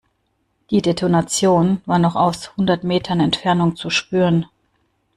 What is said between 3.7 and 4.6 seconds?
zu spüren.